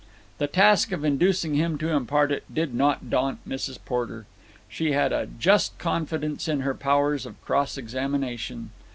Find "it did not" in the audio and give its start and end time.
2.31-3.11